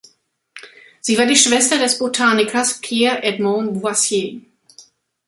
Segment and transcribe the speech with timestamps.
[0.99, 4.41] Sie war die Schwester des Botanikers Pierre Edmond Boissier.